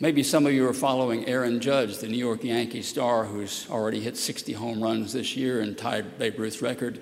Maybe 0.00 0.22
some 0.22 0.46
of 0.46 0.52
you 0.52 0.66
are 0.66 0.74
following 0.74 1.26
Aaron 1.26 1.60
Judge, 1.60 1.98
the 1.98 2.08
New 2.08 2.16
York 2.16 2.42
Yankee 2.42 2.82
star 2.82 3.26
who's 3.26 3.68
already 3.70 4.00
hit 4.00 4.16
60 4.16 4.54
home 4.54 4.82
runs 4.82 5.12
this 5.12 5.36
year 5.36 5.60
and 5.60 5.76
tied 5.76 6.18
Babe 6.18 6.38
Ruth's 6.38 6.62
record. 6.62 7.00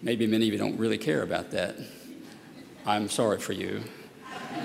Maybe 0.00 0.26
many 0.28 0.46
of 0.46 0.52
you 0.52 0.58
don't 0.58 0.78
really 0.78 0.98
care 0.98 1.22
about 1.22 1.50
that. 1.50 1.76
I'm 2.86 3.08
sorry 3.08 3.38
for 3.38 3.52
you. 3.52 3.82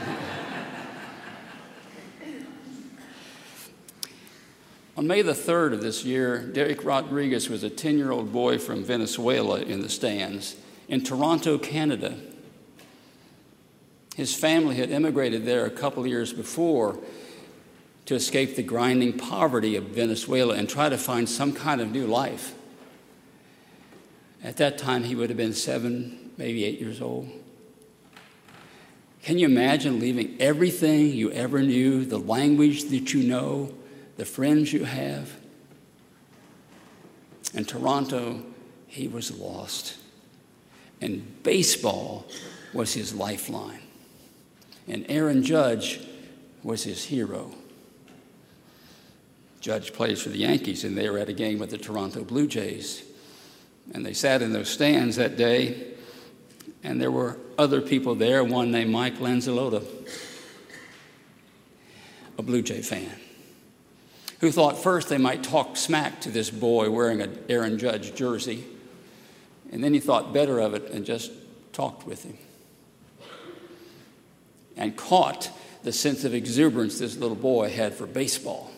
On 4.96 5.08
May 5.08 5.24
the 5.24 5.34
3rd 5.34 5.74
of 5.74 5.82
this 5.82 6.06
year, 6.06 6.38
Derek 6.40 6.86
Rodriguez 6.86 7.50
was 7.50 7.64
a 7.64 7.70
10 7.70 7.98
year 7.98 8.12
old 8.12 8.32
boy 8.32 8.60
from 8.60 8.84
Venezuela 8.84 9.60
in 9.62 9.82
the 9.82 9.90
stands 9.90 10.56
in 10.88 11.04
Toronto, 11.04 11.58
Canada. 11.58 12.16
His 14.16 14.36
family 14.36 14.76
had 14.76 14.92
immigrated 14.92 15.46
there 15.46 15.66
a 15.66 15.72
couple 15.72 16.06
years 16.06 16.32
before 16.32 17.00
to 18.06 18.14
escape 18.14 18.56
the 18.56 18.62
grinding 18.62 19.18
poverty 19.18 19.76
of 19.76 19.86
Venezuela 19.86 20.54
and 20.54 20.70
try 20.70 20.90
to 20.90 20.98
find 20.98 21.28
some 21.28 21.54
kind 21.54 21.82
of 21.82 21.92
new 21.92 22.06
life. 22.06 22.54
At 24.44 24.58
that 24.58 24.78
time, 24.78 25.06
he 25.06 25.16
would 25.16 25.30
have 25.30 25.38
been 25.38 25.54
seven, 25.54 26.32
maybe 26.38 26.66
eight 26.66 26.80
years 26.80 27.02
old. 27.02 27.30
Can 29.24 29.40
you 29.40 29.46
imagine 29.46 30.02
leaving 30.02 30.36
everything 30.40 31.12
you 31.12 31.32
ever 31.32 31.62
knew, 31.62 32.04
the 32.04 32.18
language 32.18 32.90
that 32.90 33.14
you 33.14 33.24
know, 33.24 33.74
the 34.18 34.26
friends 34.26 34.74
you 34.74 34.84
have? 34.84 35.32
In 37.54 37.64
Toronto, 37.64 38.44
he 38.88 39.08
was 39.08 39.32
lost. 39.38 39.96
And 41.00 41.42
baseball 41.44 42.26
was 42.74 42.94
his 42.94 43.14
lifeline. 43.16 43.80
And 44.90 45.06
Aaron 45.08 45.44
Judge 45.44 46.02
was 46.64 46.84
his 46.84 47.06
hero. 47.06 47.52
Judge 49.62 49.94
plays 49.94 50.22
for 50.22 50.30
the 50.30 50.40
Yankees, 50.40 50.84
and 50.84 50.98
they 50.98 51.10
were 51.10 51.18
at 51.18 51.30
a 51.30 51.34
game 51.34 51.60
with 51.60 51.70
the 51.70 51.78
Toronto 51.78 52.26
Blue 52.26 52.48
Jays. 52.48 53.04
And 53.92 54.06
they 54.06 54.14
sat 54.14 54.42
in 54.42 54.54
those 54.54 54.70
stands 54.70 55.18
that 55.18 55.36
day, 55.36 55.94
and 56.84 57.02
there 57.02 57.12
were 57.12 57.38
other 57.58 57.82
people 57.82 58.16
there, 58.16 58.44
one 58.44 58.72
named 58.72 58.92
Mike 58.92 59.18
Lanzillotta, 59.18 59.84
a 62.38 62.42
Blue 62.42 62.62
Jay 62.62 62.82
fan, 62.82 63.12
who 64.40 64.52
thought 64.52 64.78
first 64.78 65.10
they 65.10 65.18
might 65.18 65.44
talk 65.44 65.76
smack 65.76 66.22
to 66.22 66.30
this 66.30 66.50
boy 66.50 66.90
wearing 66.90 67.22
an 67.22 67.38
Aaron 67.50 67.78
Judge 67.78 68.16
jersey. 68.16 68.64
And 69.72 69.84
then 69.84 69.94
he 69.94 70.00
thought 70.00 70.34
better 70.34 70.60
of 70.60 70.74
it 70.74 70.92
and 70.92 71.06
just 71.06 71.32
talked 71.72 72.06
with 72.06 72.24
him 72.24 72.38
and 74.78 74.96
caught 74.96 75.52
the 75.84 75.92
sense 75.92 76.24
of 76.24 76.34
exuberance 76.34 77.00
this 77.00 77.18
little 77.18 77.36
boy 77.36 77.70
had 77.70 77.94
for 77.94 78.06
baseball. 78.06 78.72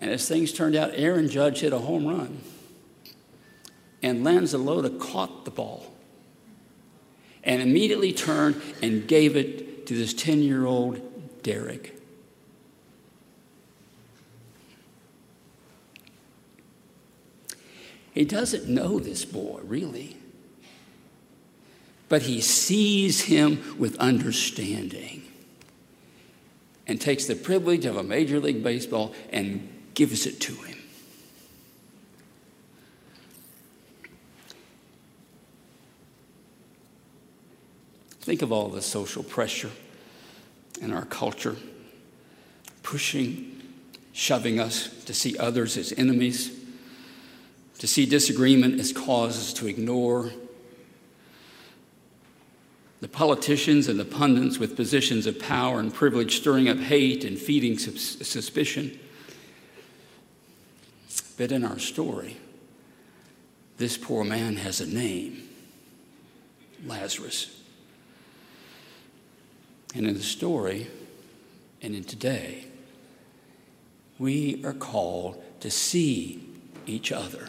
And 0.00 0.10
as 0.10 0.28
things 0.28 0.52
turned 0.52 0.76
out, 0.76 0.92
Aaron 0.94 1.28
Judge 1.28 1.60
hit 1.60 1.72
a 1.72 1.78
home 1.78 2.06
run 2.06 2.40
and 4.02 4.24
Lanzillotta 4.24 4.98
caught 5.00 5.44
the 5.44 5.50
ball 5.50 5.94
and 7.44 7.62
immediately 7.62 8.12
turned 8.12 8.60
and 8.82 9.06
gave 9.06 9.36
it 9.36 9.86
to 9.86 9.94
this 9.94 10.12
10 10.14 10.42
year 10.42 10.66
old 10.66 11.00
Derek. 11.42 11.94
He 18.12 18.24
doesn't 18.24 18.68
know 18.68 18.98
this 18.98 19.24
boy, 19.24 19.60
really, 19.62 20.16
but 22.08 22.22
he 22.22 22.40
sees 22.40 23.22
him 23.22 23.78
with 23.78 23.96
understanding 23.98 25.22
and 26.86 27.00
takes 27.00 27.26
the 27.26 27.36
privilege 27.36 27.84
of 27.84 27.96
a 27.96 28.02
Major 28.02 28.40
League 28.40 28.62
Baseball 28.62 29.14
and 29.30 29.68
gives 29.94 30.26
it 30.26 30.40
to 30.40 30.54
him. 30.54 30.78
Think 38.28 38.42
of 38.42 38.52
all 38.52 38.68
the 38.68 38.82
social 38.82 39.22
pressure 39.22 39.70
in 40.82 40.92
our 40.92 41.06
culture, 41.06 41.56
pushing, 42.82 43.58
shoving 44.12 44.60
us 44.60 44.90
to 45.04 45.14
see 45.14 45.38
others 45.38 45.78
as 45.78 45.94
enemies, 45.96 46.54
to 47.78 47.88
see 47.88 48.04
disagreement 48.04 48.78
as 48.80 48.92
causes 48.92 49.54
to 49.54 49.66
ignore. 49.66 50.30
The 53.00 53.08
politicians 53.08 53.88
and 53.88 53.98
the 53.98 54.04
pundits 54.04 54.58
with 54.58 54.76
positions 54.76 55.26
of 55.26 55.38
power 55.38 55.80
and 55.80 55.94
privilege 55.94 56.36
stirring 56.36 56.68
up 56.68 56.76
hate 56.76 57.24
and 57.24 57.38
feeding 57.38 57.78
suspicion. 57.78 59.00
But 61.38 61.50
in 61.50 61.64
our 61.64 61.78
story, 61.78 62.36
this 63.78 63.96
poor 63.96 64.22
man 64.22 64.56
has 64.56 64.82
a 64.82 64.86
name 64.86 65.48
Lazarus. 66.84 67.57
And 69.94 70.06
in 70.06 70.14
the 70.14 70.22
story, 70.22 70.88
and 71.82 71.94
in 71.94 72.04
today, 72.04 72.66
we 74.18 74.64
are 74.64 74.74
called 74.74 75.42
to 75.60 75.70
see 75.70 76.44
each 76.86 77.12
other. 77.12 77.48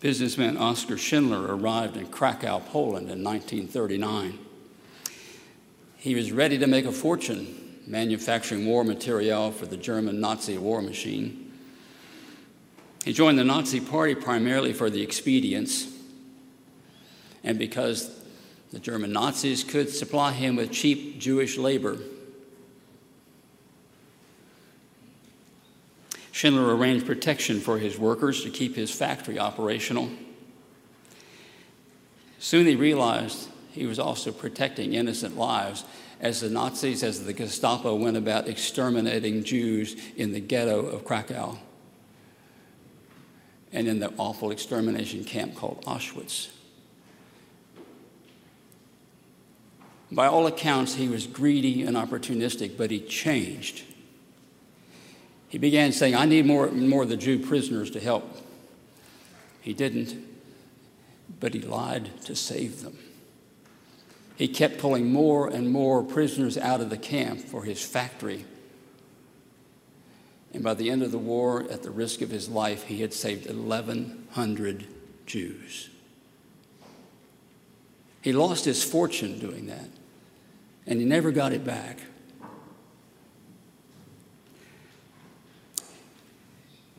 Businessman 0.00 0.56
Oskar 0.56 0.98
Schindler 0.98 1.54
arrived 1.56 1.96
in 1.96 2.08
Krakow, 2.08 2.58
Poland 2.58 3.08
in 3.08 3.22
1939. 3.22 4.36
He 5.96 6.16
was 6.16 6.32
ready 6.32 6.58
to 6.58 6.66
make 6.66 6.86
a 6.86 6.92
fortune 6.92 7.80
manufacturing 7.86 8.66
war 8.66 8.82
material 8.82 9.52
for 9.52 9.66
the 9.66 9.76
German 9.76 10.20
Nazi 10.20 10.58
war 10.58 10.82
machine. 10.82 11.41
He 13.04 13.12
joined 13.12 13.38
the 13.38 13.44
Nazi 13.44 13.80
Party 13.80 14.14
primarily 14.14 14.72
for 14.72 14.88
the 14.88 15.02
expedience 15.02 15.88
and 17.42 17.58
because 17.58 18.10
the 18.72 18.78
German 18.78 19.12
Nazis 19.12 19.64
could 19.64 19.90
supply 19.90 20.32
him 20.32 20.56
with 20.56 20.70
cheap 20.70 21.18
Jewish 21.18 21.58
labor. 21.58 21.98
Schindler 26.30 26.74
arranged 26.74 27.04
protection 27.04 27.60
for 27.60 27.78
his 27.78 27.98
workers 27.98 28.42
to 28.44 28.50
keep 28.50 28.76
his 28.76 28.90
factory 28.90 29.38
operational. 29.38 30.08
Soon 32.38 32.66
he 32.66 32.76
realized 32.76 33.48
he 33.72 33.86
was 33.86 33.98
also 33.98 34.32
protecting 34.32 34.94
innocent 34.94 35.36
lives 35.36 35.84
as 36.20 36.40
the 36.40 36.48
Nazis, 36.48 37.02
as 37.02 37.24
the 37.24 37.32
Gestapo 37.32 37.96
went 37.96 38.16
about 38.16 38.48
exterminating 38.48 39.42
Jews 39.42 39.96
in 40.16 40.32
the 40.32 40.40
ghetto 40.40 40.86
of 40.86 41.04
Krakow 41.04 41.58
and 43.72 43.88
in 43.88 44.00
the 44.00 44.12
awful 44.18 44.50
extermination 44.50 45.24
camp 45.24 45.54
called 45.54 45.84
Auschwitz. 45.86 46.48
By 50.10 50.26
all 50.26 50.46
accounts, 50.46 50.94
he 50.94 51.08
was 51.08 51.26
greedy 51.26 51.82
and 51.82 51.96
opportunistic, 51.96 52.76
but 52.76 52.90
he 52.90 53.00
changed. 53.00 53.82
He 55.48 55.56
began 55.56 55.92
saying, 55.92 56.14
I 56.14 56.26
need 56.26 56.44
more, 56.44 56.70
more 56.70 57.04
of 57.04 57.08
the 57.08 57.16
Jew 57.16 57.38
prisoners 57.38 57.90
to 57.92 58.00
help. 58.00 58.24
He 59.62 59.72
didn't, 59.72 60.16
but 61.40 61.54
he 61.54 61.60
lied 61.60 62.20
to 62.24 62.36
save 62.36 62.82
them. 62.82 62.98
He 64.36 64.48
kept 64.48 64.78
pulling 64.78 65.12
more 65.12 65.48
and 65.48 65.70
more 65.70 66.02
prisoners 66.02 66.58
out 66.58 66.80
of 66.80 66.90
the 66.90 66.98
camp 66.98 67.40
for 67.40 67.64
his 67.64 67.82
factory 67.82 68.44
and 70.52 70.62
by 70.62 70.74
the 70.74 70.90
end 70.90 71.02
of 71.02 71.12
the 71.12 71.18
war, 71.18 71.64
at 71.70 71.82
the 71.82 71.90
risk 71.90 72.20
of 72.20 72.30
his 72.30 72.48
life, 72.48 72.84
he 72.84 73.00
had 73.00 73.14
saved 73.14 73.46
1,100 73.46 74.86
Jews. 75.26 75.88
He 78.20 78.32
lost 78.32 78.64
his 78.64 78.84
fortune 78.84 79.38
doing 79.38 79.66
that, 79.66 79.88
and 80.86 81.00
he 81.00 81.06
never 81.06 81.32
got 81.32 81.52
it 81.52 81.64
back. 81.64 81.98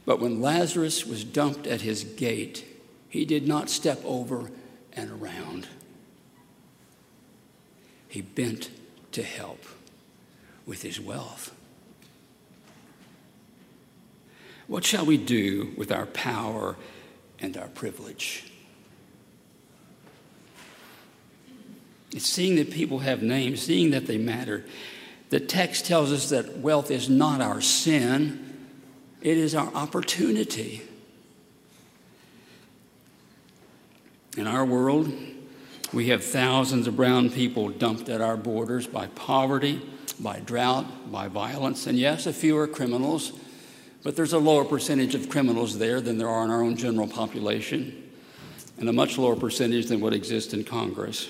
But 0.05 0.19
when 0.19 0.41
Lazarus 0.41 1.05
was 1.05 1.23
dumped 1.23 1.65
at 1.65 1.81
his 1.81 2.03
gate, 2.03 2.65
he 3.07 3.23
did 3.23 3.47
not 3.47 3.69
step 3.69 4.01
over 4.03 4.51
and 4.91 5.11
around. 5.11 5.67
he 8.13 8.21
bent 8.21 8.69
to 9.11 9.23
help 9.23 9.65
with 10.67 10.83
his 10.83 10.99
wealth. 10.99 11.51
What 14.67 14.85
shall 14.85 15.05
we 15.05 15.17
do 15.17 15.73
with 15.77 15.91
our 15.91 16.05
power 16.05 16.75
and 17.39 17.57
our 17.57 17.67
privilege? 17.67 18.51
It's 22.11 22.27
seeing 22.27 22.55
that 22.57 22.71
people 22.71 22.99
have 22.99 23.23
names, 23.23 23.61
seeing 23.63 23.91
that 23.91 24.05
they 24.05 24.17
matter. 24.17 24.63
The 25.31 25.39
text 25.39 25.85
tells 25.85 26.11
us 26.11 26.29
that 26.29 26.57
wealth 26.57 26.91
is 26.91 27.09
not 27.09 27.41
our 27.41 27.59
sin, 27.59 28.67
it 29.21 29.37
is 29.37 29.55
our 29.55 29.73
opportunity. 29.73 30.83
In 34.37 34.47
our 34.47 34.65
world, 34.65 35.11
we 35.91 36.07
have 36.09 36.23
thousands 36.23 36.87
of 36.87 36.95
brown 36.95 37.29
people 37.29 37.69
dumped 37.69 38.09
at 38.09 38.21
our 38.21 38.37
borders 38.37 38.87
by 38.87 39.07
poverty, 39.07 39.81
by 40.19 40.39
drought, 40.39 41.11
by 41.11 41.27
violence, 41.27 41.87
and 41.87 41.97
yes, 41.97 42.25
a 42.25 42.33
few 42.33 42.57
are 42.57 42.67
criminals, 42.67 43.31
but 44.03 44.15
there's 44.17 44.33
a 44.33 44.39
lower 44.39 44.65
percentage 44.65 45.15
of 45.15 45.29
criminals 45.29 45.77
there 45.77 46.01
than 46.01 46.17
there 46.17 46.27
are 46.27 46.43
in 46.43 46.51
our 46.51 46.61
own 46.61 46.75
general 46.75 47.07
population, 47.07 48.11
and 48.77 48.89
a 48.89 48.93
much 48.93 49.17
lower 49.17 49.35
percentage 49.35 49.87
than 49.87 50.01
what 50.01 50.13
exists 50.13 50.53
in 50.53 50.63
Congress. 50.63 51.29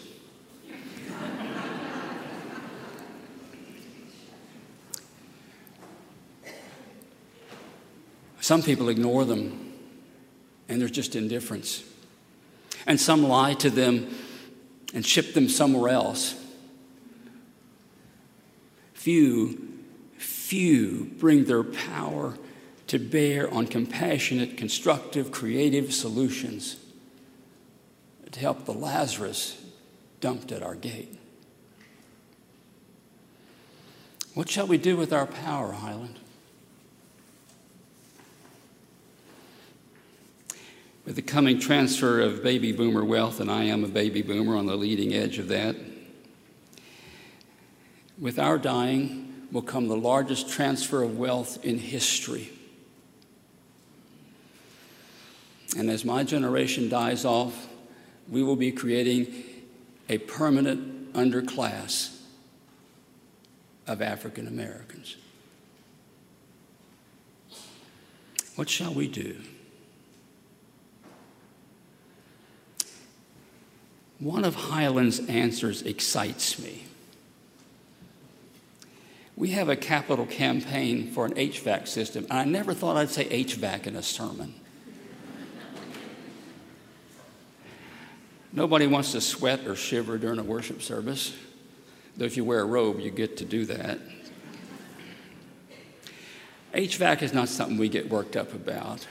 Some 8.41 8.62
people 8.62 8.89
ignore 8.89 9.23
them, 9.23 9.73
and 10.67 10.81
there's 10.81 10.91
just 10.91 11.15
indifference. 11.15 11.81
And 12.86 12.99
some 12.99 13.23
lie 13.23 13.53
to 13.53 13.69
them 13.69 14.13
and 14.93 15.05
ship 15.05 15.33
them 15.33 15.47
somewhere 15.47 15.93
else. 15.93 16.36
Few, 18.93 19.79
few 20.17 21.05
bring 21.19 21.45
their 21.45 21.63
power 21.63 22.38
to 22.93 22.99
bear 22.99 23.51
on 23.51 23.65
compassionate, 23.65 24.56
constructive, 24.56 25.32
creative 25.32 25.91
solutions 25.91 26.75
to 28.32 28.39
help 28.39 28.65
the 28.65 28.71
Lazarus 28.71 29.60
dumped 30.21 30.51
at 30.51 30.62
our 30.62 30.75
gate. 30.75 31.17
What 34.36 34.47
shall 34.47 34.67
we 34.67 34.77
do 34.77 34.95
with 34.95 35.12
our 35.12 35.25
power, 35.25 35.71
Highland? 35.71 36.19
With 41.03 41.15
the 41.15 41.23
coming 41.23 41.60
transfer 41.60 42.21
of 42.21 42.43
baby 42.43 42.71
boomer 42.73 43.03
wealth, 43.03 43.39
and 43.39 43.49
I 43.49 43.63
am 43.63 43.84
a 43.84 43.88
baby 43.88 44.21
boomer 44.21 44.56
on 44.56 44.67
the 44.67 44.75
leading 44.75 45.15
edge 45.15 45.39
of 45.39 45.47
that, 45.47 45.75
with 48.19 48.38
our 48.38 48.60
dying 48.60 49.47
will 49.51 49.63
come 49.63 49.88
the 49.88 49.97
largest 49.97 50.47
transfer 50.47 51.01
of 51.01 51.17
wealth 51.17 51.65
in 51.65 51.79
history. 51.79 52.51
And 55.78 55.89
as 55.89 56.06
my 56.06 56.23
generation 56.23 56.89
dies 56.89 57.26
off, 57.26 57.67
we 58.30 58.43
will 58.43 58.56
be 58.56 58.71
creating 58.71 59.34
a 60.10 60.17
permanent 60.19 61.13
underclass 61.13 62.19
of 63.88 64.02
African 64.02 64.47
Americans. 64.47 65.17
What 68.56 68.69
shall 68.69 68.93
we 68.93 69.08
do? 69.08 69.38
One 74.19 74.45
of 74.45 74.56
Highland's 74.56 75.19
answers 75.28 75.82
excites 75.82 76.60
me. 76.60 76.86
We 79.36 79.49
have 79.49 79.67
a 79.67 79.76
capital 79.76 80.26
campaign 80.26 81.12
for 81.12 81.26
an 81.26 81.34
HVAC 81.34 81.88
system. 81.88 82.28
I 82.30 82.45
never 82.45 82.73
thought 82.73 82.95
I'd 82.95 83.10
say 83.10 83.26
HVAC 83.26 83.88
in 83.88 83.95
a 83.95 84.04
sermon. 84.04 84.54
Nobody 88.55 88.85
wants 88.85 89.13
to 89.13 89.21
sweat 89.21 89.65
or 89.65 89.75
shiver 89.75 90.19
during 90.19 90.37
a 90.37 90.43
worship 90.43 90.83
service, 90.83 91.35
though 92.15 92.25
if 92.25 92.37
you 92.37 92.45
wear 92.45 92.59
a 92.59 92.65
robe, 92.65 92.99
you 92.99 93.09
get 93.09 93.37
to 93.37 93.45
do 93.45 93.65
that. 93.65 93.99
HVAC 96.75 97.23
is 97.23 97.33
not 97.33 97.49
something 97.49 97.77
we 97.77 97.89
get 97.89 98.09
worked 98.09 98.35
up 98.35 98.53
about. 98.53 99.07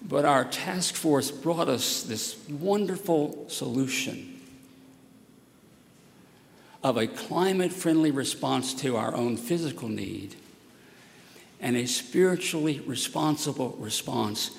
But 0.00 0.24
our 0.24 0.44
task 0.44 0.94
force 0.94 1.30
brought 1.32 1.68
us 1.68 2.02
this 2.04 2.36
wonderful 2.48 3.48
solution 3.48 4.40
of 6.84 6.96
a 6.96 7.06
climate 7.06 7.72
friendly 7.72 8.10
response 8.12 8.74
to 8.74 8.96
our 8.96 9.14
own 9.14 9.36
physical 9.36 9.88
need 9.88 10.36
and 11.60 11.76
a 11.76 11.86
spiritually 11.86 12.80
responsible 12.86 13.70
response 13.78 14.50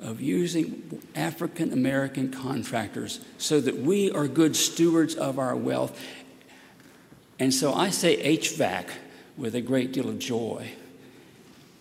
of 0.00 0.20
using 0.20 1.00
African 1.14 1.72
American 1.72 2.30
contractors 2.30 3.20
so 3.38 3.60
that 3.60 3.78
we 3.78 4.10
are 4.10 4.26
good 4.26 4.56
stewards 4.56 5.14
of 5.14 5.38
our 5.38 5.54
wealth. 5.54 6.00
And 7.38 7.52
so 7.52 7.72
I 7.72 7.90
say 7.90 8.36
HVAC 8.38 8.88
with 9.36 9.54
a 9.54 9.60
great 9.60 9.92
deal 9.92 10.08
of 10.08 10.18
joy 10.18 10.72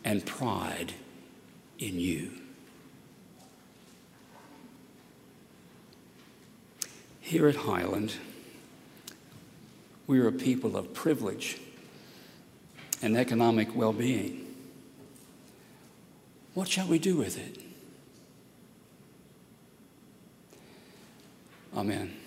and 0.03 0.25
pride 0.25 0.93
in 1.77 1.99
you. 1.99 2.31
Here 7.21 7.47
at 7.47 7.57
Highland, 7.57 8.13
we 10.07 10.19
are 10.19 10.27
a 10.27 10.31
people 10.31 10.75
of 10.75 10.93
privilege 10.93 11.59
and 13.01 13.15
economic 13.15 13.75
well 13.75 13.93
being. 13.93 14.47
What 16.53 16.67
shall 16.67 16.87
we 16.87 16.99
do 16.99 17.15
with 17.15 17.37
it? 17.37 17.68
Amen. 21.79 22.18